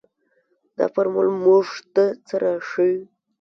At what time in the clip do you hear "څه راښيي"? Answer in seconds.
2.27-2.97